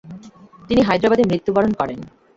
[0.67, 1.99] তিনি হায়দ্রাবাদে মৃত্যুবরণ করেন।